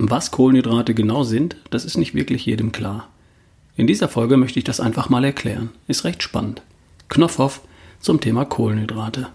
Was 0.00 0.30
Kohlenhydrate 0.30 0.94
genau 0.94 1.24
sind, 1.24 1.56
das 1.70 1.84
ist 1.84 1.96
nicht 1.96 2.14
wirklich 2.14 2.46
jedem 2.46 2.70
klar. 2.70 3.08
In 3.74 3.88
dieser 3.88 4.06
Folge 4.06 4.36
möchte 4.36 4.60
ich 4.60 4.64
das 4.64 4.78
einfach 4.78 5.08
mal 5.08 5.24
erklären. 5.24 5.70
Ist 5.88 6.04
recht 6.04 6.22
spannend. 6.22 6.62
Knopfhoff 7.08 7.62
zum 7.98 8.20
Thema 8.20 8.44
Kohlenhydrate. 8.44 9.26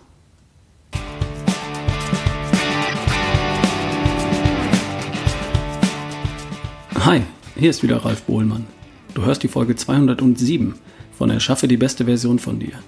Hi, 6.96 7.24
hier 7.58 7.70
ist 7.70 7.84
wieder 7.84 7.98
Ralf 7.98 8.24
Bohlmann. 8.24 8.66
Du 9.16 9.26
hörst 9.26 9.44
die 9.44 9.50
Folge 9.50 9.76
207 9.76 10.76
von 11.12 11.30
Erschaffe 11.30 11.68
die 11.68 11.76
beste 11.76 12.06
Version 12.06 12.40
von 12.40 12.60
dir. 12.60 12.80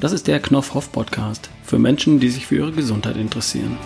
Das 0.00 0.12
ist 0.12 0.26
der 0.26 0.38
Knopfhoff 0.38 0.92
Podcast 0.92 1.48
für 1.64 1.78
Menschen, 1.78 2.20
die 2.20 2.28
sich 2.28 2.46
für 2.46 2.56
ihre 2.56 2.72
Gesundheit 2.72 3.16
interessieren. 3.16 3.78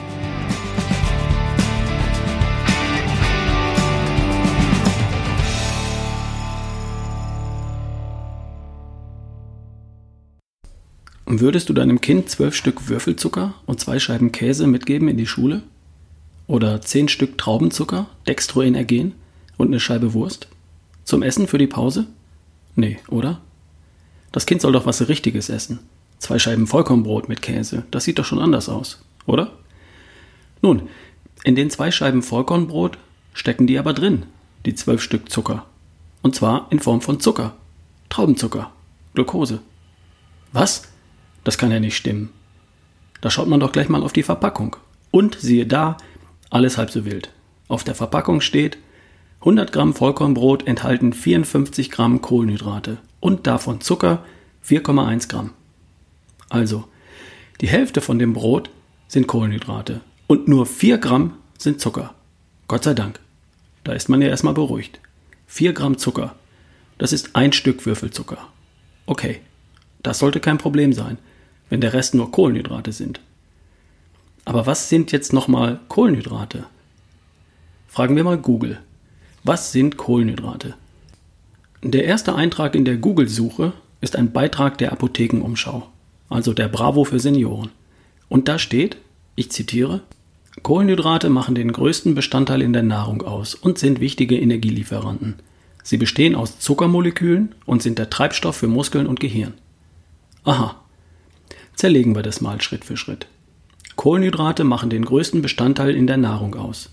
Würdest 11.33 11.69
du 11.69 11.73
deinem 11.73 12.01
Kind 12.01 12.29
zwölf 12.29 12.57
Stück 12.57 12.89
Würfelzucker 12.89 13.55
und 13.65 13.79
zwei 13.79 14.01
Scheiben 14.01 14.33
Käse 14.33 14.67
mitgeben 14.67 15.07
in 15.07 15.17
die 15.17 15.29
Schule? 15.29 15.63
Oder 16.49 16.81
zehn 16.81 17.07
Stück 17.07 17.39
Traubenzucker, 17.39 18.07
Dextroenergen 18.27 19.15
und 19.57 19.69
eine 19.69 19.79
Scheibe 19.79 20.13
Wurst? 20.13 20.49
Zum 21.05 21.23
Essen 21.23 21.47
für 21.47 21.59
die 21.59 21.69
Pause? 21.69 22.09
Nee, 22.75 22.99
oder? 23.07 23.41
Das 24.33 24.45
Kind 24.45 24.61
soll 24.61 24.73
doch 24.73 24.87
was 24.87 25.09
Richtiges 25.09 25.51
essen. 25.51 25.79
Zwei 26.19 26.41
Scheiben 26.41 26.67
Vollkornbrot 26.67 27.29
mit 27.29 27.43
Käse, 27.43 27.85
das 27.93 28.03
sieht 28.03 28.19
doch 28.19 28.25
schon 28.25 28.41
anders 28.41 28.69
aus, 28.69 29.01
oder? 29.25 29.53
Nun, 30.63 30.89
in 31.45 31.55
den 31.55 31.71
zwei 31.71 31.93
Scheiben 31.93 32.25
Vollkornbrot 32.25 32.99
stecken 33.35 33.69
die 33.69 33.79
aber 33.79 33.93
drin, 33.93 34.25
die 34.67 34.75
zwölf 34.75 35.01
Stück 35.01 35.31
Zucker. 35.31 35.65
Und 36.23 36.35
zwar 36.35 36.67
in 36.71 36.81
Form 36.81 37.01
von 37.01 37.21
Zucker. 37.21 37.55
Traubenzucker. 38.09 38.73
Glucose. 39.15 39.61
Was? 40.53 40.89
Das 41.45 41.59
kann 41.59 41.71
ja 41.71 41.81
nicht 41.81 41.97
stimmen. 41.97 42.31
Da 43.21 43.31
schaut 43.31 43.49
man 43.49 43.61
doch 43.61 43.73
gleich 43.73 43.89
mal 43.89 44.03
auf 44.03 44.13
die 44.13 44.23
Verpackung. 44.23 44.77
Und 45.11 45.37
siehe 45.41 45.67
da, 45.67 45.97
alles 46.51 46.79
halb 46.79 46.91
so 46.91 47.05
wild. 47.05 47.33
Auf 47.69 47.85
der 47.85 47.95
Verpackung 47.95 48.41
steht, 48.41 48.79
100 49.41 49.73
Gramm 49.73 49.95
Vollkornbrot 49.95 50.67
enthalten 50.67 51.13
54 51.13 51.91
Gramm 51.91 52.21
Kohlenhydrate 52.21 52.99
und 53.21 53.47
davon 53.47 53.81
Zucker 53.81 54.25
4,1 54.67 55.29
Gramm. 55.29 55.51
Also, 56.49 56.85
die 57.61 57.69
Hälfte 57.69 58.01
von 58.01 58.19
dem 58.19 58.33
Brot 58.33 58.71
sind 59.09 59.27
Kohlenhydrate 59.27 60.01
und 60.27 60.49
nur 60.49 60.67
4 60.67 60.99
Gramm 60.99 61.35
sind 61.57 61.81
Zucker. 61.81 62.15
Gott 62.69 62.85
sei 62.85 62.95
Dank. 62.95 63.21
Da 63.85 63.93
ist 63.93 64.09
man 64.09 64.21
ja 64.21 64.29
erstmal 64.29 64.55
beruhigt. 64.55 65.01
4 65.47 65.73
Gramm 65.73 65.97
Zucker. 65.97 66.35
Das 66.99 67.13
ist 67.13 67.35
ein 67.35 67.53
Stück 67.53 67.87
Würfelzucker. 67.87 68.49
Okay, 69.07 69.41
das 70.03 70.19
sollte 70.19 70.41
kein 70.41 70.59
Problem 70.59 70.93
sein 70.93 71.19
wenn 71.71 71.81
der 71.81 71.95
Rest 71.95 72.15
nur 72.15 72.31
Kohlenhydrate 72.31 72.93
sind. 72.93 73.21
Aber 74.45 74.67
was 74.67 74.89
sind 74.89 75.13
jetzt 75.13 75.33
nochmal 75.33 75.81
Kohlenhydrate? 75.89 76.67
Fragen 77.89 78.17
wir 78.17 78.25
mal 78.25 78.39
Google. 78.39 78.79
Was 79.45 79.73
sind 79.73 79.97
Kohlenhydrate? 79.97 80.75
Der 81.83 82.05
erste 82.05 82.35
Eintrag 82.35 82.75
in 82.75 82.85
der 82.85 82.99
Google-Suche 82.99 83.73
ist 84.03 84.17
ein 84.17 84.33
Beitrag 84.33 84.77
der 84.79 84.93
Apothekenumschau, 84.93 85.89
also 86.29 86.53
der 86.53 86.69
Bravo 86.69 87.05
für 87.05 87.21
Senioren. 87.21 87.71
Und 88.29 88.49
da 88.49 88.59
steht, 88.59 88.99
ich 89.35 89.51
zitiere, 89.51 90.03
Kohlenhydrate 90.63 91.31
machen 91.31 91.55
den 91.55 91.73
größten 91.73 92.15
Bestandteil 92.15 92.61
in 92.61 92.73
der 92.73 92.83
Nahrung 92.83 93.23
aus 93.23 93.55
und 93.55 93.79
sind 93.79 94.01
wichtige 94.01 94.39
Energielieferanten. 94.39 95.37
Sie 95.83 95.97
bestehen 95.97 96.35
aus 96.35 96.59
Zuckermolekülen 96.59 97.55
und 97.65 97.83
sind 97.83 97.99
der 97.99 98.11
Treibstoff 98.11 98.57
für 98.57 98.69
Muskeln 98.69 99.07
und 99.07 99.21
Gehirn. 99.21 99.55
Aha, 100.45 100.77
Zerlegen 101.81 102.15
wir 102.15 102.21
das 102.23 102.43
mal 102.43 102.61
Schritt 102.61 102.85
für 102.85 102.99
Schritt. 102.99 103.27
Kohlenhydrate 103.97 104.65
machen 104.65 104.91
den 104.91 105.03
größten 105.03 105.41
Bestandteil 105.41 105.95
in 105.95 106.07
der 106.07 106.19
Nahrung 106.19 106.55
aus, 106.55 106.91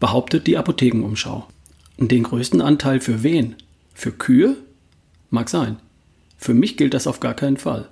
behauptet 0.00 0.46
die 0.46 0.56
Apothekenumschau. 0.56 1.46
Den 1.98 2.22
größten 2.22 2.62
Anteil 2.62 3.00
für 3.00 3.22
wen? 3.22 3.54
Für 3.92 4.12
Kühe? 4.12 4.56
Mag 5.28 5.50
sein. 5.50 5.76
Für 6.38 6.54
mich 6.54 6.78
gilt 6.78 6.94
das 6.94 7.06
auf 7.06 7.20
gar 7.20 7.34
keinen 7.34 7.58
Fall. 7.58 7.90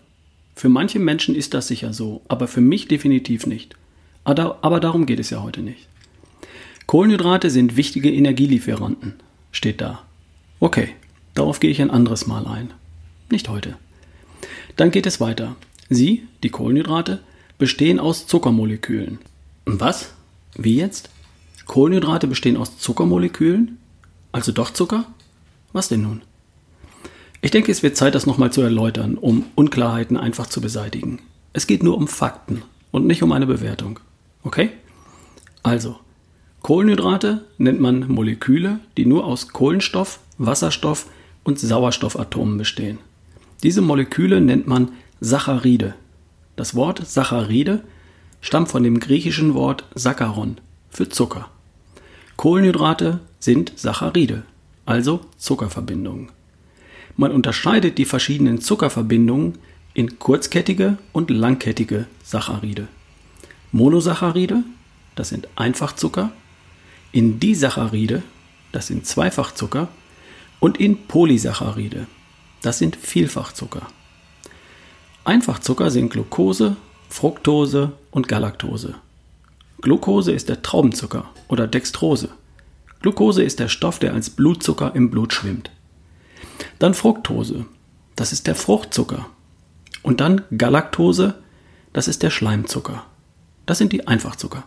Für 0.57 0.71
manche 0.71 0.99
Menschen 0.99 1.35
ist 1.35 1.53
das 1.53 1.69
sicher 1.69 1.93
so, 1.93 2.23
aber 2.29 2.49
für 2.49 2.63
mich 2.63 2.89
definitiv 2.89 3.47
nicht. 3.47 3.77
Aber 4.25 4.81
darum 4.81 5.05
geht 5.05 5.21
es 5.21 5.29
ja 5.29 5.43
heute 5.43 5.61
nicht. 5.61 5.87
Kohlenhydrate 6.87 7.51
sind 7.51 7.77
wichtige 7.77 8.11
Energielieferanten, 8.11 9.17
steht 9.51 9.83
da. 9.83 10.03
Okay, 10.61 10.95
darauf 11.35 11.61
gehe 11.61 11.71
ich 11.71 11.83
ein 11.83 11.91
anderes 11.91 12.27
Mal 12.27 12.47
ein. 12.47 12.73
Nicht 13.31 13.51
heute. 13.51 13.77
Dann 14.77 14.91
geht 14.91 15.05
es 15.05 15.21
weiter. 15.21 15.57
Sie, 15.95 16.27
die 16.43 16.51
Kohlenhydrate, 16.51 17.21
bestehen 17.59 18.01
aus 18.01 18.27
Zuckermolekülen. 18.27 19.19
Was? 19.65 20.13
Wie 20.57 20.77
jetzt? 20.77 21.11
Kohlenhydrate 21.67 22.27
bestehen 22.27 22.57
aus 22.57 22.79
Zuckermolekülen? 22.79 23.79
Also 24.33 24.53
doch 24.53 24.71
Zucker? 24.71 25.07
Was 25.73 25.89
denn 25.89 26.03
nun? 26.03 26.23
Ich 27.41 27.51
denke, 27.51 27.73
es 27.73 27.83
wird 27.83 27.97
Zeit, 27.97 28.15
das 28.15 28.27
nochmal 28.27 28.53
zu 28.53 28.63
erläutern, 28.63 29.17
um 29.17 29.47
Unklarheiten 29.55 30.17
einfach 30.17 30.47
zu 30.47 30.61
beseitigen. 30.61 31.21
Es 31.53 31.67
geht 31.67 31.83
nur 31.83 31.97
um 31.97 32.09
Fakten 32.09 32.63
und 32.91 33.07
nicht 33.07 33.23
um 33.23 33.33
eine 33.33 33.47
Bewertung. 33.47 33.99
Okay? 34.45 34.71
Also, 35.63 35.99
Kohlenhydrate 36.63 37.45
nennt 37.59 37.81
man 37.81 38.07
Moleküle, 38.09 38.79
die 38.97 39.07
nur 39.07 39.25
aus 39.25 39.49
Kohlenstoff, 39.49 40.21
Wasserstoff 40.39 41.07
und 41.43 41.59
Sauerstoffatomen 41.59 42.59
bestehen. 42.59 42.99
Diese 43.63 43.83
Moleküle 43.83 44.41
nennt 44.41 44.67
man 44.67 44.93
Saccharide. 45.25 45.95
Das 46.57 46.75
Wort 46.75 47.07
Saccharide 47.07 47.85
stammt 48.41 48.71
von 48.71 48.83
dem 48.83 48.99
griechischen 48.99 49.55
Wort 49.55 49.85
Saccharon 49.95 50.57
für 50.91 51.09
Zucker. 51.09 51.49
Kohlenhydrate 52.37 53.21
sind 53.39 53.73
Saccharide, 53.77 54.43
also 54.85 55.21
Zuckerverbindungen. 55.37 56.33
Man 57.17 57.31
unterscheidet 57.31 57.99
die 57.99 58.05
verschiedenen 58.05 58.61
Zuckerverbindungen 58.61 59.59
in 59.95 60.19
kurzkettige 60.19 60.99
und 61.13 61.31
langkettige 61.31 62.07
Saccharide. 62.25 62.89
Monosaccharide, 63.71 64.65
das 65.15 65.29
sind 65.29 65.47
Einfachzucker, 65.55 66.33
in 67.13 67.39
Disaccharide, 67.39 68.25
das 68.73 68.89
sind 68.89 69.07
Zweifachzucker, 69.07 69.87
und 70.59 70.81
in 70.81 71.07
Polysaccharide, 71.07 72.09
das 72.61 72.79
sind 72.79 72.97
Vielfachzucker. 72.97 73.87
Einfachzucker 75.25 75.91
sind 75.91 76.11
Glucose, 76.11 76.77
Fructose 77.09 77.93
und 78.11 78.27
Galaktose. 78.27 78.97
Glucose 79.81 80.33
ist 80.33 80.49
der 80.49 80.63
Traubenzucker 80.63 81.31
oder 81.47 81.69
Dextrose. 81.69 82.31
Glucose 83.03 83.43
ist 83.43 83.61
der 83.61 83.69
Stoff, 83.69 84.01
der 84.01 84.15
als 84.15 84.31
Blutzucker 84.31 84.95
im 84.95 85.11
Blut 85.11 85.33
schwimmt. 85.33 85.71
Dann 86.81 86.95
Fructose, 86.95 87.67
das 88.17 88.33
ist 88.33 88.49
der 88.49 88.57
Fruchtzucker. 88.57 89.27
Und 90.03 90.21
dann 90.21 90.43
Galaktose, 90.57 91.37
das 91.93 92.09
ist 92.09 92.25
der 92.25 92.31
Schleimzucker. 92.31 93.05
Das 93.65 93.79
sind 93.79 93.93
die 93.93 94.09
Einfachzucker. 94.09 94.65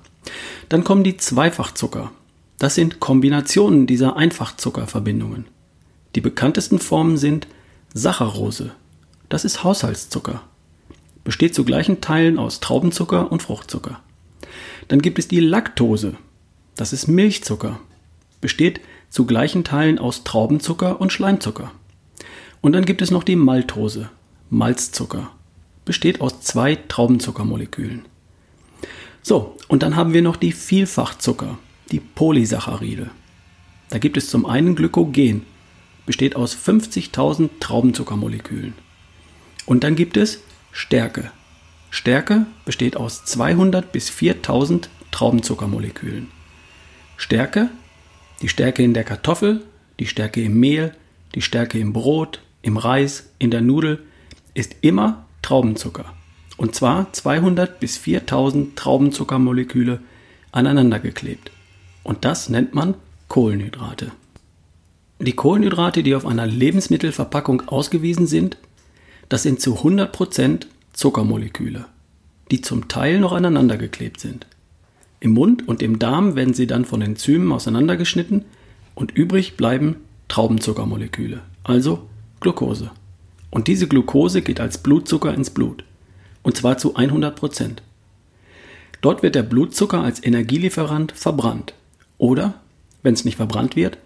Dann 0.70 0.86
kommen 0.86 1.04
die 1.04 1.18
Zweifachzucker. 1.18 2.12
Das 2.60 2.76
sind 2.76 3.02
Kombinationen 3.02 3.88
dieser 3.88 4.16
Einfachzuckerverbindungen. 4.16 5.48
Die 6.16 6.22
bekanntesten 6.22 6.80
Formen 6.80 7.18
sind 7.18 7.48
Saccharose, 7.94 8.72
das 9.30 9.46
ist 9.46 9.64
Haushaltszucker. 9.64 10.42
Besteht 11.24 11.56
zu 11.56 11.66
gleichen 11.66 12.02
Teilen 12.02 12.38
aus 12.38 12.60
Traubenzucker 12.60 13.32
und 13.32 13.42
Fruchtzucker. 13.42 14.00
Dann 14.88 15.02
gibt 15.02 15.20
es 15.20 15.28
die 15.28 15.40
Laktose. 15.40 16.16
Das 16.76 16.94
ist 16.94 17.08
Milchzucker. 17.08 17.80
Besteht 18.42 18.82
zu 19.10 19.26
gleichen 19.26 19.64
Teilen 19.64 19.98
aus 19.98 20.24
Traubenzucker 20.24 21.02
und 21.02 21.12
Schleimzucker. 21.12 21.72
Und 22.62 22.74
dann 22.74 22.86
gibt 22.86 23.02
es 23.02 23.12
noch 23.12 23.24
die 23.24 23.36
Maltose, 23.36 24.10
Malzzucker. 24.50 25.32
Besteht 25.86 26.22
aus 26.22 26.42
zwei 26.42 26.76
Traubenzuckermolekülen. 26.76 28.06
So, 29.22 29.56
und 29.68 29.82
dann 29.82 29.96
haben 29.96 30.14
wir 30.14 30.22
noch 30.22 30.36
die 30.36 30.52
Vielfachzucker, 30.52 31.58
die 31.92 32.00
Polysaccharide. 32.00 33.10
Da 33.90 33.98
gibt 33.98 34.18
es 34.18 34.30
zum 34.30 34.46
einen 34.46 34.76
Glykogen, 34.76 35.44
besteht 36.06 36.36
aus 36.36 36.56
50.000 36.56 37.50
Traubenzuckermolekülen. 37.60 38.74
Und 39.66 39.84
dann 39.84 39.96
gibt 39.96 40.18
es 40.18 40.42
Stärke. 40.72 41.32
Stärke 41.90 42.46
besteht 42.66 42.98
aus 42.98 43.26
200 43.26 43.92
bis 43.92 44.10
4000 44.10 44.90
Traubenzuckermolekülen. 45.12 46.28
Stärke, 47.18 47.70
die 48.42 48.50
Stärke 48.50 48.84
in 48.84 48.94
der 48.94 49.06
Kartoffel, 49.06 49.62
die 50.00 50.08
Stärke 50.08 50.42
im 50.42 50.60
Mehl, 50.60 50.94
die 51.36 51.42
Stärke 51.42 51.80
im 51.80 51.94
Brot, 51.94 52.42
im 52.62 52.78
Reis, 52.78 53.30
in 53.40 53.52
der 53.52 53.62
Nudel, 53.62 54.04
ist 54.54 54.76
immer 54.82 55.26
Traubenzucker. 55.42 56.14
Und 56.58 56.76
zwar 56.76 57.12
200 57.14 57.80
bis 57.80 57.98
4000 57.98 58.76
Traubenzuckermoleküle 58.76 60.00
aneinander 60.52 61.00
geklebt. 61.00 61.52
Und 62.04 62.26
das 62.26 62.50
nennt 62.50 62.74
man 62.74 62.96
Kohlenhydrate. 63.28 64.12
Die 65.20 65.34
Kohlenhydrate, 65.34 66.04
die 66.04 66.16
auf 66.16 66.26
einer 66.26 66.46
Lebensmittelverpackung 66.46 67.68
ausgewiesen 67.68 68.28
sind, 68.28 68.58
das 69.30 69.44
sind 69.44 69.60
zu 69.62 69.80
100% 69.80 70.68
Zuckermoleküle, 70.94 71.86
die 72.52 72.62
zum 72.62 72.88
Teil 72.88 73.20
noch 73.20 73.34
aneinander 73.34 73.78
geklebt 73.78 74.20
sind. 74.20 74.48
Im 75.20 75.32
Mund 75.32 75.68
und 75.68 75.82
im 75.82 76.00
Darm 76.00 76.36
werden 76.36 76.54
sie 76.54 76.68
dann 76.68 76.86
von 76.86 77.02
Enzymen 77.02 77.52
auseinandergeschnitten 77.52 78.46
und 78.94 79.12
übrig 79.12 79.58
bleiben 79.58 79.98
Traubenzuckermoleküle, 80.28 81.42
also 81.64 82.08
Glucose. 82.40 82.92
Und 83.50 83.68
diese 83.68 83.88
Glucose 83.88 84.42
geht 84.42 84.60
als 84.60 84.78
Blutzucker 84.78 85.34
ins 85.34 85.50
Blut. 85.50 85.84
Und 86.44 86.58
zwar 86.58 86.78
zu 86.78 86.96
100% 86.96 87.78
Dort 89.06 89.22
wird 89.22 89.36
der 89.36 89.44
Blutzucker 89.44 90.02
als 90.02 90.24
Energielieferant 90.24 91.12
verbrannt. 91.12 91.76
Oder, 92.18 92.62
wenn 93.04 93.14
es 93.14 93.24
nicht 93.24 93.36
verbrannt 93.38 93.76
wird, 93.76 94.00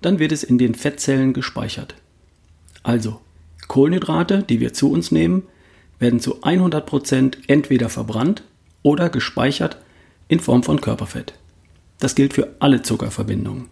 dann 0.00 0.20
wird 0.20 0.30
es 0.30 0.44
in 0.44 0.58
den 0.58 0.76
Fettzellen 0.76 1.32
gespeichert. 1.32 1.96
Also, 2.84 3.20
Kohlenhydrate, 3.68 4.42
die 4.42 4.60
wir 4.60 4.72
zu 4.72 4.90
uns 4.90 5.12
nehmen, 5.12 5.44
werden 5.98 6.20
zu 6.20 6.42
100% 6.42 7.36
entweder 7.46 7.88
verbrannt 7.88 8.42
oder 8.82 9.10
gespeichert 9.10 9.78
in 10.28 10.40
Form 10.40 10.62
von 10.62 10.80
Körperfett. 10.80 11.34
Das 11.98 12.14
gilt 12.14 12.32
für 12.32 12.54
alle 12.60 12.82
Zuckerverbindungen. 12.82 13.66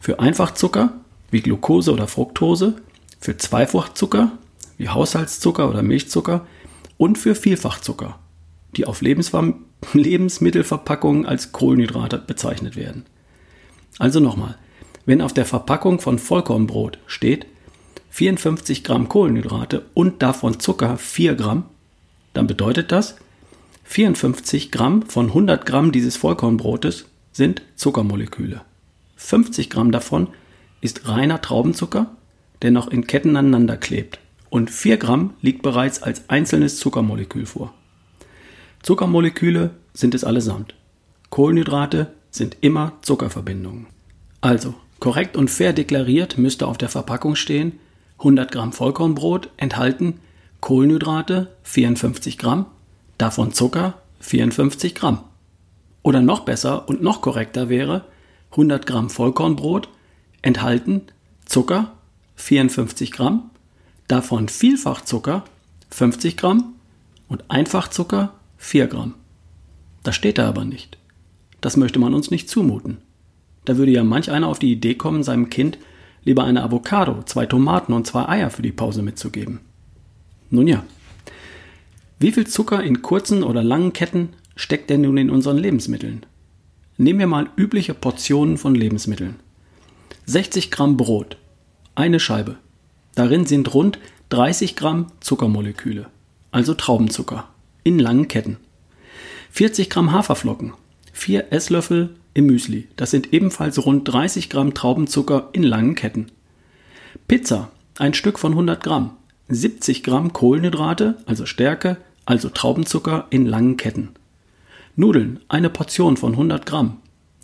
Für 0.00 0.20
Einfachzucker 0.20 0.94
wie 1.30 1.40
Glucose 1.40 1.92
oder 1.92 2.06
Fructose, 2.06 2.74
für 3.20 3.36
Zweifachzucker 3.36 4.32
wie 4.76 4.88
Haushaltszucker 4.88 5.68
oder 5.68 5.82
Milchzucker 5.82 6.46
und 6.96 7.18
für 7.18 7.34
Vielfachzucker, 7.34 8.18
die 8.76 8.86
auf 8.86 9.02
Lebensmittelverpackungen 9.92 11.26
als 11.26 11.52
Kohlenhydrate 11.52 12.18
bezeichnet 12.18 12.76
werden. 12.76 13.04
Also 13.98 14.20
nochmal, 14.20 14.56
wenn 15.04 15.20
auf 15.20 15.32
der 15.32 15.44
Verpackung 15.44 16.00
von 16.00 16.18
Vollkornbrot 16.18 16.98
steht 17.06 17.46
54 18.10 18.84
Gramm 18.84 19.08
Kohlenhydrate 19.08 19.84
und 19.94 20.22
davon 20.22 20.60
Zucker 20.60 20.96
4 20.96 21.34
Gramm, 21.34 21.64
dann 22.34 22.46
bedeutet 22.46 22.92
das, 22.92 23.16
54 23.84 24.70
Gramm 24.70 25.02
von 25.02 25.26
100 25.28 25.64
Gramm 25.64 25.92
dieses 25.92 26.16
Vollkornbrotes 26.16 27.06
sind 27.32 27.62
Zuckermoleküle. 27.76 28.60
50 29.16 29.70
Gramm 29.70 29.92
davon 29.92 30.28
ist 30.80 31.08
reiner 31.08 31.40
Traubenzucker, 31.40 32.10
der 32.62 32.70
noch 32.70 32.88
in 32.88 33.06
Ketten 33.06 33.36
aneinander 33.36 33.76
klebt. 33.76 34.18
Und 34.50 34.70
4 34.70 34.96
Gramm 34.96 35.34
liegt 35.40 35.62
bereits 35.62 36.02
als 36.02 36.28
einzelnes 36.28 36.78
Zuckermolekül 36.78 37.46
vor. 37.46 37.74
Zuckermoleküle 38.82 39.70
sind 39.92 40.14
es 40.14 40.24
allesamt. 40.24 40.74
Kohlenhydrate 41.30 42.12
sind 42.30 42.56
immer 42.60 42.92
Zuckerverbindungen. 43.02 43.86
Also, 44.40 44.74
korrekt 45.00 45.36
und 45.36 45.50
fair 45.50 45.72
deklariert 45.72 46.38
müsste 46.38 46.66
auf 46.66 46.78
der 46.78 46.88
Verpackung 46.88 47.34
stehen, 47.34 47.78
100 48.18 48.50
Gramm 48.50 48.72
Vollkornbrot 48.72 49.50
enthalten 49.56 50.20
Kohlenhydrate 50.60 51.54
54 51.62 52.38
Gramm, 52.38 52.66
davon 53.16 53.52
Zucker 53.52 53.94
54 54.20 54.94
Gramm. 54.94 55.20
Oder 56.02 56.20
noch 56.20 56.40
besser 56.40 56.88
und 56.88 57.02
noch 57.02 57.20
korrekter 57.20 57.68
wäre 57.68 58.04
100 58.52 58.86
Gramm 58.86 59.10
Vollkornbrot 59.10 59.88
enthalten 60.42 61.02
Zucker 61.44 61.92
54 62.36 63.12
Gramm, 63.12 63.50
davon 64.08 64.48
Vielfachzucker 64.48 65.44
50 65.90 66.36
Gramm 66.36 66.74
und 67.28 67.44
Einfachzucker 67.48 68.34
4 68.56 68.86
Gramm. 68.88 69.14
Das 70.02 70.16
steht 70.16 70.38
da 70.38 70.48
aber 70.48 70.64
nicht. 70.64 70.98
Das 71.60 71.76
möchte 71.76 71.98
man 71.98 72.14
uns 72.14 72.30
nicht 72.30 72.48
zumuten. 72.48 72.98
Da 73.64 73.76
würde 73.76 73.92
ja 73.92 74.04
manch 74.04 74.30
einer 74.30 74.48
auf 74.48 74.58
die 74.58 74.72
Idee 74.72 74.94
kommen, 74.94 75.22
seinem 75.22 75.50
Kind 75.50 75.78
lieber 76.28 76.44
eine 76.44 76.62
Avocado, 76.62 77.22
zwei 77.24 77.46
Tomaten 77.46 77.94
und 77.94 78.06
zwei 78.06 78.28
Eier 78.28 78.50
für 78.50 78.60
die 78.60 78.70
Pause 78.70 79.00
mitzugeben. 79.00 79.60
Nun 80.50 80.66
ja. 80.66 80.84
Wie 82.18 82.32
viel 82.32 82.46
Zucker 82.46 82.82
in 82.82 83.00
kurzen 83.00 83.42
oder 83.42 83.64
langen 83.64 83.94
Ketten 83.94 84.34
steckt 84.54 84.90
denn 84.90 85.00
nun 85.00 85.16
in 85.16 85.30
unseren 85.30 85.56
Lebensmitteln? 85.56 86.26
Nehmen 86.98 87.18
wir 87.18 87.28
mal 87.28 87.48
übliche 87.56 87.94
Portionen 87.94 88.58
von 88.58 88.74
Lebensmitteln. 88.74 89.36
60 90.26 90.70
Gramm 90.70 90.98
Brot, 90.98 91.38
eine 91.94 92.20
Scheibe. 92.20 92.56
Darin 93.14 93.46
sind 93.46 93.72
rund 93.72 93.98
30 94.28 94.76
Gramm 94.76 95.06
Zuckermoleküle, 95.20 96.08
also 96.50 96.74
Traubenzucker, 96.74 97.48
in 97.84 97.98
langen 97.98 98.28
Ketten. 98.28 98.58
40 99.52 99.88
Gramm 99.88 100.12
Haferflocken, 100.12 100.74
4 101.14 101.54
Esslöffel 101.54 102.10
im 102.38 102.46
Müsli. 102.46 102.86
Das 102.94 103.10
sind 103.10 103.32
ebenfalls 103.32 103.84
rund 103.84 104.06
30 104.06 104.48
Gramm 104.48 104.72
Traubenzucker 104.72 105.48
in 105.52 105.64
langen 105.64 105.96
Ketten. 105.96 106.28
Pizza, 107.26 107.72
ein 107.98 108.14
Stück 108.14 108.38
von 108.38 108.52
100 108.52 108.80
Gramm. 108.80 109.16
70 109.48 110.04
Gramm 110.04 110.32
Kohlenhydrate, 110.32 111.16
also 111.26 111.46
Stärke, 111.46 111.96
also 112.26 112.48
Traubenzucker 112.48 113.26
in 113.30 113.44
langen 113.44 113.76
Ketten. 113.76 114.10
Nudeln, 114.94 115.40
eine 115.48 115.68
Portion 115.68 116.16
von 116.16 116.32
100 116.32 116.64
Gramm. 116.64 116.98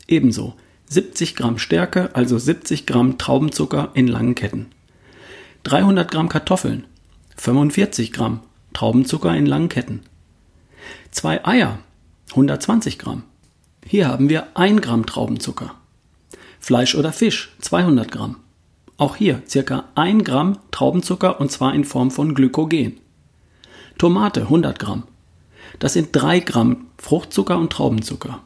Ebenso 0.06 0.55
70 0.87 1.35
Gramm 1.35 1.58
Stärke, 1.58 2.14
also 2.14 2.38
70 2.38 2.87
Gramm 2.87 3.19
Traubenzucker 3.19 3.90
in 3.94 4.06
langen 4.06 4.37
Ketten. 4.37 4.67
300 5.64 6.08
Gramm 6.08 6.29
Kartoffeln, 6.29 6.85
45 7.37 8.12
Gramm 8.12 8.43
Traubenzucker 8.75 9.35
in 9.35 9.47
langen 9.47 9.70
Ketten. 9.70 10.02
Zwei 11.11 11.44
Eier, 11.44 11.81
120 12.31 12.99
Gramm. 12.99 13.25
Hier 13.86 14.08
haben 14.08 14.31
wir 14.31 14.46
1 14.54 14.81
Gramm 14.81 15.04
Traubenzucker. 15.04 15.75
Fleisch 16.58 16.94
oder 16.94 17.12
Fisch 17.12 17.54
200 17.60 18.10
Gramm. 18.10 18.36
Auch 18.96 19.16
hier 19.16 19.42
circa 19.46 19.84
1 19.94 20.25
Gramm 20.25 20.58
Traubenzucker 20.70 21.38
und 21.38 21.52
zwar 21.52 21.75
in 21.75 21.84
Form 21.84 22.10
von 22.10 22.34
Glykogen. 22.34 22.98
Tomate 23.98 24.42
100 24.42 24.78
Gramm. 24.78 25.02
Das 25.81 25.92
sind 25.92 26.08
3 26.12 26.40
Gramm 26.40 26.86
Fruchtzucker 26.96 27.58
und 27.58 27.72
Traubenzucker. 27.72 28.40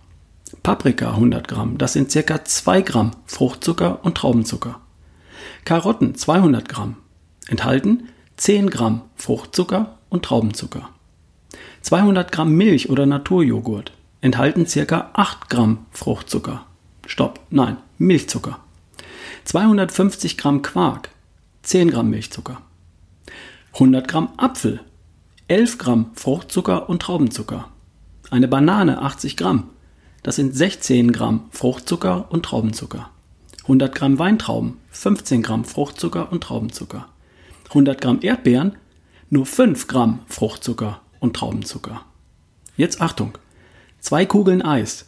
Paprika 0.65 1.11
100 1.11 1.47
Gramm. 1.47 1.79
Das 1.79 1.93
sind 1.93 2.11
circa 2.11 2.45
2 2.45 2.83
Gramm 2.83 3.13
Fruchtzucker 3.27 4.05
und 4.05 4.17
Traubenzucker. 4.17 4.81
Karotten 5.65 6.17
200 6.17 6.69
Gramm. 6.69 6.97
Enthalten 7.47 8.09
10 8.39 8.71
Gramm 8.71 9.03
Fruchtzucker 9.15 9.99
und 10.09 10.25
Traubenzucker. 10.25 10.91
200 11.83 12.33
Gramm 12.33 12.57
Milch 12.57 12.91
oder 12.91 13.07
Naturjoghurt 13.07 13.93
enthalten 14.21 14.67
ca. 14.67 15.11
8 15.13 15.51
Gramm 15.51 15.87
Fruchtzucker. 15.93 16.67
Stopp, 17.07 17.41
nein, 17.51 17.79
Milchzucker. 17.99 18.59
250 19.45 20.37
Gramm 20.37 20.63
Quark, 20.63 21.11
10 21.63 21.91
Gramm 21.91 22.11
Milchzucker. 22.11 22.61
100 23.73 24.09
Gramm 24.09 24.31
Apfel, 24.37 24.81
11 25.49 25.79
Gramm 25.79 26.11
Fruchtzucker 26.15 26.89
und 26.89 27.03
Traubenzucker. 27.03 27.69
Eine 28.31 28.49
Banane, 28.49 29.01
80 29.01 29.37
Gramm, 29.37 29.71
das 30.23 30.37
sind 30.37 30.55
16 30.55 31.13
Gramm 31.13 31.49
Fruchtzucker 31.51 32.31
und 32.31 32.45
Traubenzucker. 32.45 33.11
100 33.63 33.95
Gramm 33.95 34.19
Weintrauben, 34.19 34.79
15 34.91 35.43
Gramm 35.43 35.65
Fruchtzucker 35.65 36.33
und 36.33 36.43
Traubenzucker. 36.43 37.09
100 37.69 38.01
Gramm 38.01 38.19
Erdbeeren, 38.23 38.77
nur 39.31 39.47
5 39.47 39.87
Gramm 39.87 40.21
Fruchtzucker 40.27 41.01
und 41.21 41.37
Traubenzucker. 41.37 42.03
Jetzt 42.77 43.01
Achtung! 43.01 43.33
Zwei 44.01 44.27
Kugeln 44.27 44.63
Eis, 44.63 45.07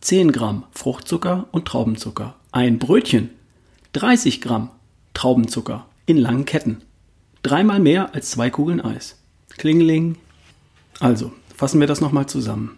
10 0.00 0.32
Gramm 0.32 0.64
Fruchtzucker 0.72 1.46
und 1.52 1.66
Traubenzucker. 1.66 2.34
Ein 2.50 2.78
Brötchen, 2.78 3.30
30 3.92 4.40
Gramm 4.40 4.70
Traubenzucker 5.14 5.86
in 6.04 6.16
langen 6.16 6.44
Ketten. 6.44 6.82
Dreimal 7.42 7.78
mehr 7.78 8.14
als 8.14 8.30
zwei 8.30 8.50
Kugeln 8.50 8.80
Eis. 8.80 9.18
Klingeling. 9.50 10.16
Also, 11.00 11.32
fassen 11.56 11.80
wir 11.80 11.86
das 11.86 12.00
nochmal 12.00 12.26
zusammen. 12.26 12.76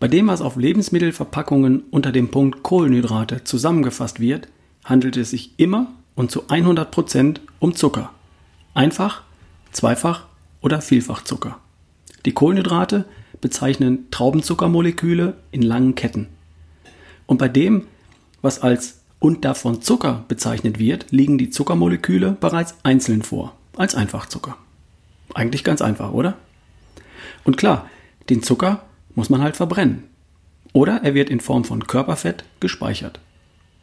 Bei 0.00 0.08
dem, 0.08 0.26
was 0.26 0.42
auf 0.42 0.56
Lebensmittelverpackungen 0.56 1.84
unter 1.90 2.12
dem 2.12 2.30
Punkt 2.30 2.62
Kohlenhydrate 2.62 3.44
zusammengefasst 3.44 4.20
wird, 4.20 4.48
handelt 4.84 5.16
es 5.16 5.30
sich 5.30 5.52
immer 5.58 5.92
und 6.14 6.30
zu 6.30 6.48
100 6.48 6.90
Prozent 6.90 7.40
um 7.60 7.74
Zucker. 7.74 8.10
Einfach, 8.74 9.22
Zweifach 9.72 10.26
oder 10.60 10.80
Vielfachzucker. 10.80 11.58
Die 12.24 12.32
Kohlenhydrate 12.32 13.04
bezeichnen 13.40 14.10
Traubenzuckermoleküle 14.10 15.34
in 15.50 15.62
langen 15.62 15.94
Ketten. 15.94 16.28
Und 17.26 17.38
bei 17.38 17.48
dem, 17.48 17.86
was 18.42 18.62
als 18.62 19.00
und 19.20 19.44
davon 19.44 19.82
Zucker 19.82 20.24
bezeichnet 20.28 20.78
wird, 20.78 21.06
liegen 21.10 21.38
die 21.38 21.50
Zuckermoleküle 21.50 22.36
bereits 22.40 22.76
einzeln 22.82 23.22
vor, 23.22 23.54
als 23.76 23.94
Einfachzucker. 23.94 24.56
Eigentlich 25.34 25.64
ganz 25.64 25.82
einfach, 25.82 26.12
oder? 26.12 26.34
Und 27.44 27.56
klar, 27.56 27.88
den 28.30 28.42
Zucker 28.42 28.84
muss 29.14 29.30
man 29.30 29.42
halt 29.42 29.56
verbrennen. 29.56 30.04
Oder 30.72 31.00
er 31.02 31.14
wird 31.14 31.30
in 31.30 31.40
Form 31.40 31.64
von 31.64 31.86
Körperfett 31.86 32.44
gespeichert. 32.60 33.20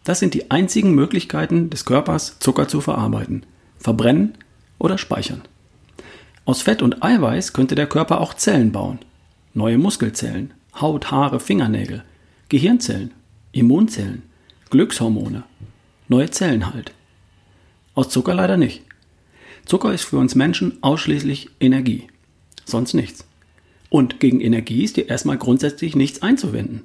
Das 0.03 0.19
sind 0.19 0.33
die 0.33 0.51
einzigen 0.51 0.93
Möglichkeiten 0.93 1.69
des 1.69 1.83
Körpers, 1.85 2.37
Zucker 2.39 2.67
zu 2.67 2.79
verarbeiten. 2.79 3.45
Verbrennen 3.77 4.37
oder 4.79 4.97
speichern. 4.97 5.41
Aus 6.45 6.61
Fett 6.61 6.81
und 6.81 7.03
Eiweiß 7.03 7.53
könnte 7.53 7.75
der 7.75 7.87
Körper 7.87 8.21
auch 8.21 8.35
Zellen 8.35 8.71
bauen 8.71 8.99
neue 9.55 9.79
Muskelzellen, 9.79 10.53
Haut, 10.79 11.09
Haare, 11.09 11.39
Fingernägel, 11.39 12.03
Gehirnzellen, 12.49 13.11
Immunzellen, 13.51 14.23
Glückshormone. 14.69 15.43
Neue 16.07 16.29
Zellen 16.29 16.71
halt. 16.71 16.91
Aus 17.95 18.09
Zucker 18.09 18.35
leider 18.35 18.57
nicht. 18.57 18.83
Zucker 19.65 19.93
ist 19.93 20.03
für 20.03 20.17
uns 20.17 20.35
Menschen 20.35 20.77
ausschließlich 20.81 21.49
Energie. 21.59 22.07
Sonst 22.65 22.93
nichts. 22.93 23.25
Und 23.89 24.19
gegen 24.19 24.41
Energie 24.41 24.83
ist 24.83 24.97
dir 24.97 25.07
erstmal 25.07 25.37
grundsätzlich 25.37 25.95
nichts 25.95 26.21
einzuwenden. 26.21 26.83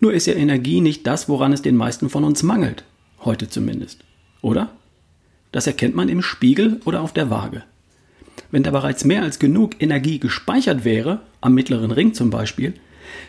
Nur 0.00 0.12
ist 0.12 0.26
ja 0.26 0.34
Energie 0.34 0.80
nicht 0.80 1.06
das, 1.06 1.28
woran 1.28 1.52
es 1.52 1.62
den 1.62 1.76
meisten 1.76 2.10
von 2.10 2.24
uns 2.24 2.42
mangelt. 2.42 2.84
Heute 3.24 3.48
zumindest. 3.48 4.04
Oder? 4.42 4.72
Das 5.52 5.66
erkennt 5.66 5.94
man 5.94 6.08
im 6.08 6.20
Spiegel 6.20 6.80
oder 6.84 7.00
auf 7.00 7.12
der 7.12 7.30
Waage. 7.30 7.62
Wenn 8.50 8.62
da 8.62 8.70
bereits 8.70 9.04
mehr 9.04 9.22
als 9.22 9.38
genug 9.38 9.80
Energie 9.80 10.18
gespeichert 10.18 10.84
wäre, 10.84 11.20
am 11.40 11.54
mittleren 11.54 11.90
Ring 11.90 12.14
zum 12.14 12.30
Beispiel, 12.30 12.74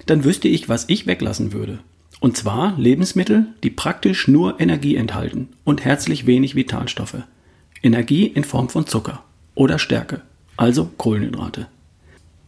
dann 0.05 0.23
wüsste 0.23 0.47
ich, 0.47 0.69
was 0.69 0.85
ich 0.87 1.07
weglassen 1.07 1.53
würde. 1.53 1.79
Und 2.19 2.35
zwar 2.35 2.77
Lebensmittel, 2.77 3.47
die 3.63 3.69
praktisch 3.69 4.27
nur 4.27 4.59
Energie 4.59 4.95
enthalten 4.95 5.49
und 5.63 5.85
herzlich 5.85 6.25
wenig 6.25 6.55
Vitalstoffe. 6.55 7.23
Energie 7.83 8.25
in 8.25 8.43
Form 8.43 8.69
von 8.69 8.87
Zucker 8.87 9.23
oder 9.53 9.77
Stärke, 9.77 10.21
also 10.55 10.89
Kohlenhydrate. 10.97 11.67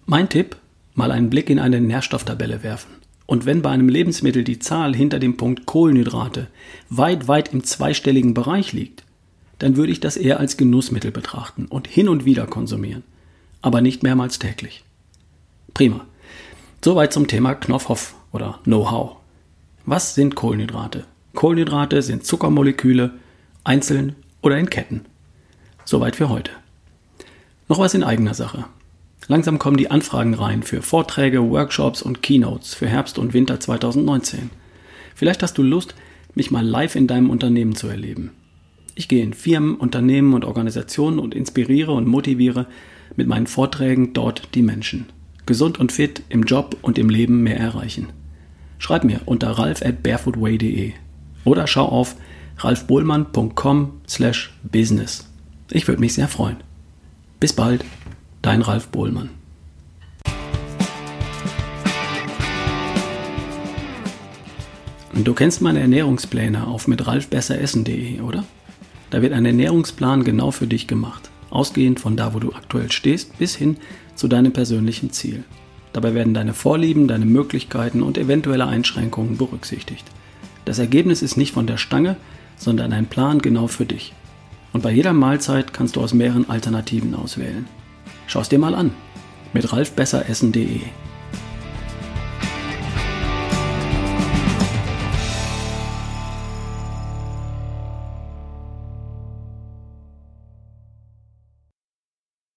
Mein 0.05 0.27
Tipp, 0.27 0.55
mal 0.95 1.11
einen 1.11 1.29
Blick 1.29 1.51
in 1.51 1.59
eine 1.59 1.81
Nährstofftabelle 1.81 2.63
werfen. 2.63 2.89
Und 3.27 3.45
wenn 3.45 3.61
bei 3.61 3.69
einem 3.69 3.89
Lebensmittel 3.89 4.43
die 4.43 4.57
Zahl 4.57 4.95
hinter 4.95 5.19
dem 5.19 5.37
Punkt 5.37 5.67
Kohlenhydrate 5.67 6.47
weit, 6.89 7.27
weit 7.27 7.53
im 7.53 7.63
zweistelligen 7.63 8.33
Bereich 8.33 8.73
liegt, 8.73 9.03
dann 9.59 9.75
würde 9.75 9.91
ich 9.91 9.99
das 9.99 10.17
eher 10.17 10.39
als 10.39 10.57
Genussmittel 10.57 11.11
betrachten 11.11 11.65
und 11.65 11.87
hin 11.87 12.09
und 12.09 12.25
wieder 12.25 12.47
konsumieren, 12.47 13.03
aber 13.61 13.81
nicht 13.81 14.03
mehrmals 14.03 14.39
täglich. 14.39 14.83
Prima. 15.73 16.05
Soweit 16.83 17.13
zum 17.13 17.27
Thema 17.27 17.55
Knopfhoff 17.55 18.15
oder 18.31 18.59
Know-how. 18.63 19.17
Was 19.85 20.15
sind 20.15 20.35
Kohlenhydrate? 20.35 21.05
Kohlenhydrate 21.35 22.01
sind 22.01 22.25
Zuckermoleküle, 22.25 23.11
einzeln 23.63 24.15
oder 24.41 24.57
in 24.57 24.69
Ketten. 24.69 25.05
Soweit 25.85 26.15
für 26.15 26.29
heute. 26.29 26.51
Noch 27.67 27.79
was 27.79 27.93
in 27.93 28.03
eigener 28.03 28.33
Sache. 28.33 28.65
Langsam 29.27 29.59
kommen 29.59 29.77
die 29.77 29.91
Anfragen 29.91 30.33
rein 30.33 30.63
für 30.63 30.81
Vorträge, 30.81 31.49
Workshops 31.49 32.01
und 32.01 32.23
Keynotes 32.23 32.73
für 32.73 32.87
Herbst 32.87 33.19
und 33.19 33.33
Winter 33.33 33.59
2019. 33.59 34.49
Vielleicht 35.13 35.43
hast 35.43 35.57
du 35.57 35.63
Lust, 35.63 35.93
mich 36.33 36.49
mal 36.49 36.65
live 36.65 36.95
in 36.95 37.07
deinem 37.07 37.29
Unternehmen 37.29 37.75
zu 37.75 37.87
erleben. 37.87 38.31
Ich 38.99 39.07
gehe 39.07 39.23
in 39.23 39.33
Firmen, 39.33 39.75
Unternehmen 39.75 40.33
und 40.33 40.43
Organisationen 40.43 41.19
und 41.19 41.33
inspiriere 41.33 41.93
und 41.93 42.05
motiviere 42.05 42.65
mit 43.15 43.27
meinen 43.27 43.47
Vorträgen 43.47 44.11
dort 44.11 44.53
die 44.55 44.61
Menschen. 44.61 45.05
Gesund 45.45 45.79
und 45.79 45.93
fit 45.93 46.23
im 46.27 46.43
Job 46.43 46.75
und 46.81 46.97
im 46.97 47.09
Leben 47.09 47.41
mehr 47.41 47.57
erreichen. 47.57 48.07
Schreib 48.77 49.05
mir 49.05 49.21
unter 49.23 49.51
ralf 49.51 49.81
at 49.85 50.03
barefootway.de 50.03 50.91
oder 51.45 51.65
schau 51.65 51.85
auf 51.85 52.17
ralfbohlmann.com 52.57 54.01
slash 54.05 54.53
business. 54.69 55.29
Ich 55.71 55.87
würde 55.87 56.01
mich 56.01 56.15
sehr 56.15 56.27
freuen. 56.27 56.57
Bis 57.39 57.53
bald, 57.53 57.85
dein 58.41 58.61
Ralf 58.61 58.89
Bohlmann. 58.89 59.29
Du 65.13 65.33
kennst 65.33 65.61
meine 65.61 65.79
Ernährungspläne 65.79 66.67
auf 66.67 66.89
mit 66.89 67.07
ralfbesseressen.de, 67.07 68.19
oder? 68.19 68.43
Da 69.09 69.21
wird 69.21 69.33
ein 69.33 69.45
Ernährungsplan 69.45 70.23
genau 70.23 70.51
für 70.51 70.67
dich 70.67 70.87
gemacht, 70.87 71.29
ausgehend 71.49 71.99
von 71.99 72.15
da, 72.15 72.33
wo 72.33 72.39
du 72.39 72.53
aktuell 72.53 72.91
stehst, 72.91 73.37
bis 73.37 73.55
hin 73.55 73.77
zu 74.15 74.27
deinem 74.27 74.53
persönlichen 74.53 75.11
Ziel. 75.11 75.43
Dabei 75.93 76.13
werden 76.13 76.33
deine 76.33 76.53
Vorlieben, 76.53 77.07
deine 77.07 77.25
Möglichkeiten 77.25 78.03
und 78.03 78.17
eventuelle 78.17 78.67
Einschränkungen 78.67 79.37
berücksichtigt. 79.37 80.05
Das 80.65 80.77
Ergebnis 80.77 81.21
ist 81.21 81.37
nicht 81.37 81.53
von 81.53 81.65
der 81.65 81.77
Stange, 81.77 82.15
sondern 82.57 82.93
ein 82.93 83.07
Plan 83.07 83.39
genau 83.39 83.67
für 83.67 83.85
dich. 83.85 84.13
Und 84.71 84.83
bei 84.83 84.91
jeder 84.91 85.13
Mahlzeit 85.13 85.73
kannst 85.73 85.95
du 85.95 86.01
aus 86.01 86.13
mehreren 86.13 86.47
Alternativen 86.47 87.15
auswählen. 87.15 87.65
Schau 88.27 88.41
es 88.41 88.49
dir 88.49 88.59
mal 88.59 88.75
an 88.75 88.91
mit 89.53 89.73
ralfbesseressen.de. 89.73 90.81